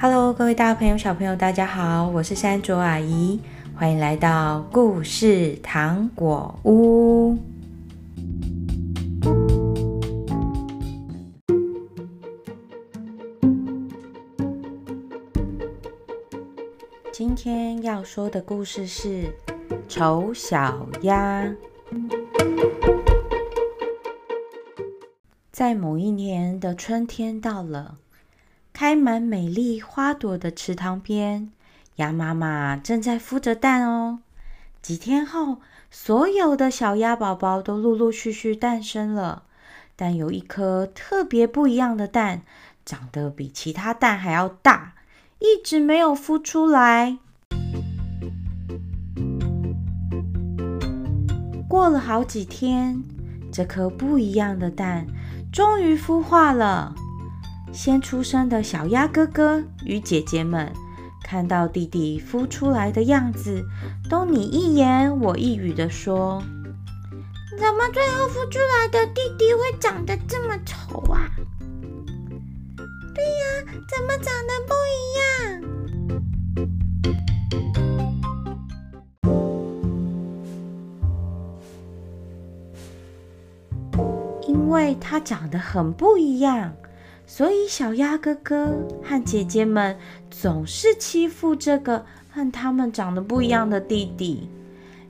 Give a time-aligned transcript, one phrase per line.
[0.00, 3.40] Hello，各位大朋友、小朋友，大家好，我是山卓阿姨，
[3.74, 7.36] 欢迎来到故事糖果屋。
[17.10, 19.24] 今天要说的故事是
[19.88, 21.42] 《丑小鸭》。
[25.50, 27.98] 在某一年的春天到了。
[28.80, 31.50] 开满美丽花朵的池塘边，
[31.96, 34.20] 鸭妈妈正在孵着蛋哦。
[34.80, 35.56] 几天后，
[35.90, 39.42] 所有的小鸭宝宝都陆陆续续诞生了。
[39.96, 42.42] 但有一颗特别不一样的蛋，
[42.84, 44.94] 长得比其他蛋还要大，
[45.40, 47.18] 一直没有孵出来。
[51.68, 53.02] 过了好几天，
[53.52, 55.08] 这颗不一样的蛋
[55.52, 56.94] 终于孵化了。
[57.72, 60.72] 先出生的小鸭哥哥与姐姐们
[61.24, 63.64] 看到弟弟孵出来的样子，
[64.10, 66.42] 都你一言我一语的说
[67.58, 71.30] ：“怎么最后孵出来的弟弟会长得这么丑啊
[73.14, 75.28] ？”“对呀，怎么长得不一样？”
[84.48, 86.74] 因为他长得很不一样。
[87.30, 89.96] 所以，小鸭哥哥和姐姐们
[90.30, 94.48] 总是欺负这个和他们长得不一样的弟弟，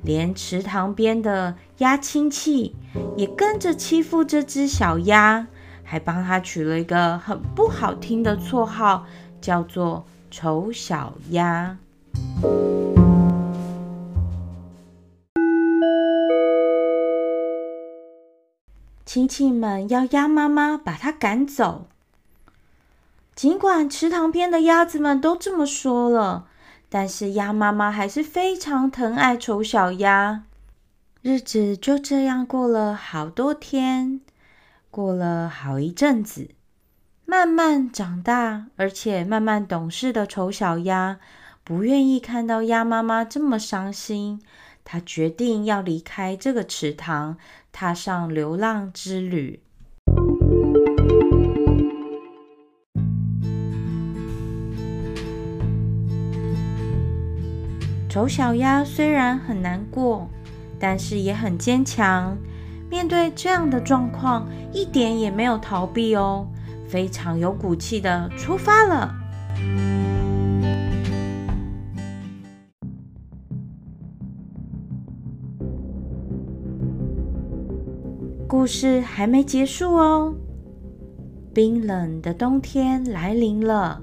[0.02, 2.74] 连池塘边的鸭亲戚
[3.16, 5.46] 也跟着欺负这只小鸭，
[5.84, 9.06] 还帮他取了一个很不好听的绰号，
[9.40, 11.78] 叫做“丑小鸭”。
[19.06, 21.86] 亲戚们要鸭妈妈把它赶走。
[23.38, 26.48] 尽管池塘边的鸭子们都这么说了，
[26.88, 30.42] 但是鸭妈妈还是非常疼爱丑小鸭。
[31.22, 34.20] 日子就这样过了好多天，
[34.90, 36.48] 过了好一阵子，
[37.26, 41.20] 慢慢长大，而且慢慢懂事的丑小鸭
[41.62, 44.42] 不愿意看到鸭妈妈这么伤心，
[44.84, 47.38] 它决定要离开这个池塘，
[47.70, 49.62] 踏上流浪之旅。
[58.18, 60.28] 丑小鸭虽然很难过，
[60.76, 62.36] 但是也很坚强。
[62.90, 66.48] 面对这样的状况，一点也没有逃避哦，
[66.88, 69.14] 非常有骨气的出发了。
[78.48, 80.34] 故事还没结束哦，
[81.54, 84.02] 冰冷的冬天来临了。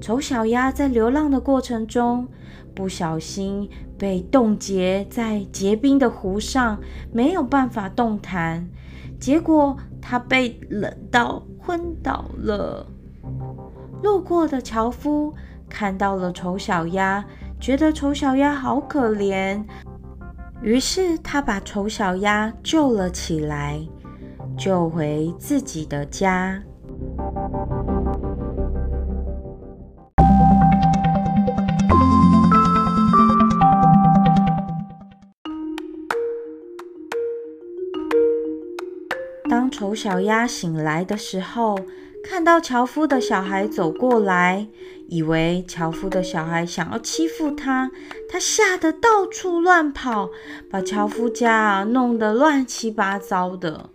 [0.00, 2.26] 丑小鸭在流浪的过程中，
[2.74, 6.78] 不小心被冻结在结冰的湖上，
[7.12, 8.68] 没有办法动弹，
[9.18, 12.86] 结果它被冷到昏倒了。
[14.02, 15.34] 路过的樵夫
[15.68, 17.24] 看到了丑小鸭，
[17.60, 19.62] 觉得丑小鸭好可怜，
[20.62, 23.80] 于是他把丑小鸭救了起来，
[24.56, 26.62] 救回自己的家。
[39.88, 41.78] 丑小鸭醒来的时候，
[42.22, 44.68] 看到樵夫的小孩走过来，
[45.08, 47.90] 以为樵夫的小孩想要欺负他，
[48.28, 50.28] 他吓得到处乱跑，
[50.70, 53.88] 把樵夫家弄得乱七八糟的。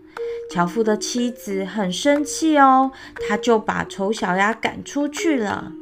[0.50, 2.92] 樵夫的妻子很生气哦，
[3.28, 5.74] 他就把丑小鸭赶出去了。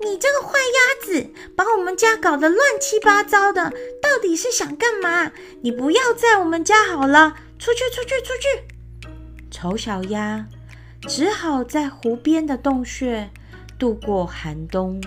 [0.00, 3.70] 你这个坏鸭子，把我们家搞得乱七八糟的，
[4.02, 5.30] 到底是想干嘛？
[5.60, 8.75] 你不要在我们家好了，出去，出去，出去！
[9.58, 10.46] 丑小鸭
[11.08, 13.30] 只好在湖边的洞穴
[13.78, 15.00] 度过寒冬。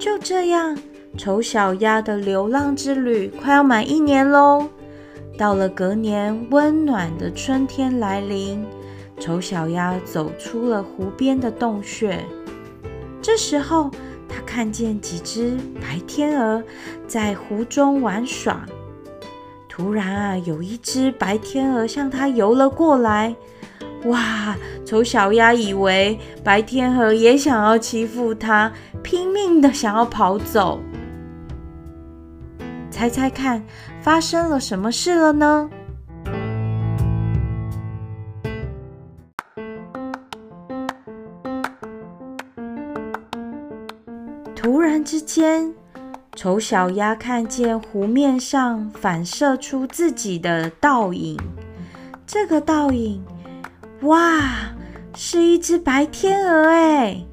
[0.00, 0.76] 就这样，
[1.16, 4.68] 丑小鸭的流浪之旅快要满一年喽。
[5.38, 8.66] 到了隔年，温暖的春天来临，
[9.20, 12.18] 丑小鸭走出了湖边的洞穴。
[13.22, 13.88] 这时候，
[14.28, 16.62] 他看见几只白天鹅
[17.06, 18.66] 在湖中玩耍。
[19.68, 23.34] 突然啊，有一只白天鹅向他游了过来。
[24.06, 24.56] 哇！
[24.84, 28.70] 丑小鸭以为白天鹅也想要欺负它，
[29.02, 30.80] 拼命的想要跑走。
[32.90, 33.64] 猜猜看，
[34.02, 35.70] 发生了什么事了呢？
[45.34, 45.72] 间，
[46.36, 51.40] 丑小鸭看见湖面上反射出自己的倒影。
[52.26, 53.24] 这个倒影，
[54.02, 54.42] 哇，
[55.16, 57.24] 是一只白天鹅哎！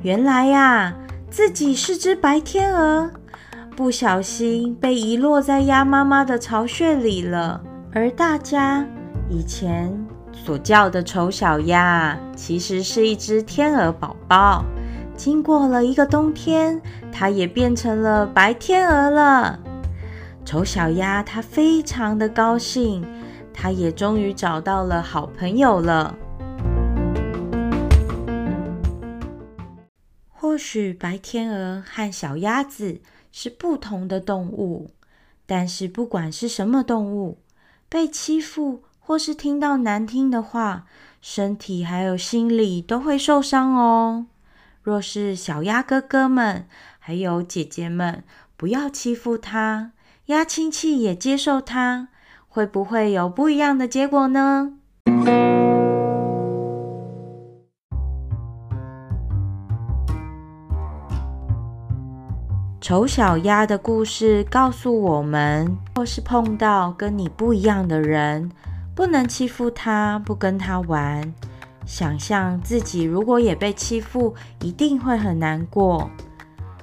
[0.00, 0.94] 原来呀，
[1.28, 3.10] 自己是只白天鹅，
[3.76, 7.60] 不小心被遗落在鸭妈妈的巢穴里了。
[7.92, 8.82] 而大家
[9.28, 9.94] 以前
[10.32, 14.64] 所叫的丑小鸭，其实是一只天鹅宝宝。
[15.22, 16.82] 经过了一个冬天，
[17.12, 19.56] 它也变成了白天鹅了。
[20.44, 23.06] 丑小鸭它非常的高兴，
[23.54, 26.16] 它也终于找到了好朋友了。
[30.28, 34.90] 或许白天鹅和小鸭子是不同的动物，
[35.46, 37.38] 但是不管是什么动物，
[37.88, 40.86] 被欺负或是听到难听的话，
[41.20, 44.26] 身体还有心理都会受伤哦。
[44.82, 46.66] 若是小鸭哥哥们
[46.98, 48.24] 还有姐姐们
[48.56, 49.92] 不要欺负它，
[50.26, 52.08] 鸭亲戚也接受它，
[52.48, 54.72] 会不会有不一样的结果呢？
[62.80, 68.50] 丑小鸭的故事告诉我们：或是碰到跟你不一样的人，
[68.96, 71.32] 不能欺负他，不跟他玩。
[71.84, 76.10] 想象自己如果也被欺负，一定会很难过。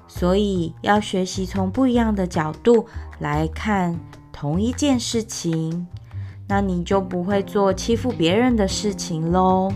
[0.07, 2.85] 所以要学习从不一样的角度
[3.19, 3.99] 来看
[4.31, 5.87] 同一件事情，
[6.47, 9.71] 那你就不会做欺负别人的事情喽。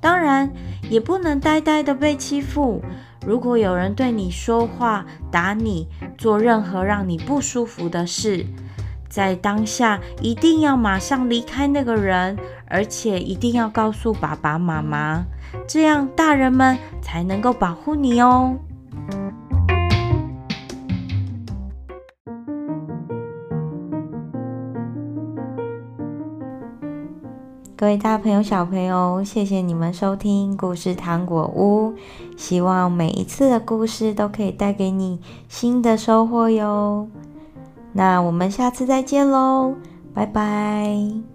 [0.00, 0.52] 当然，
[0.90, 2.82] 也不能呆呆的被欺负。
[3.26, 8.44] 如果有人对你说话、打你、做任何让你不舒服的事，
[9.08, 12.36] 在当下一定要马上离开那个人。
[12.66, 15.24] 而且一定要告诉爸爸妈妈，
[15.68, 18.56] 这样大人们才能够保护你哦。
[27.76, 31.94] 各位大朋友、小朋友，谢谢你们收听故事糖果屋。
[32.36, 37.06] 希望每一次的故事都可以带给你新的收获哟。
[37.94, 39.74] 那我们下次再见喽，
[40.12, 41.33] 拜拜。